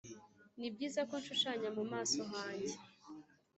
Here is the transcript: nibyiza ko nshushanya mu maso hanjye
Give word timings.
nibyiza 0.59 1.01
ko 1.09 1.15
nshushanya 1.21 1.69
mu 1.77 1.83
maso 1.91 2.21
hanjye 2.31 2.75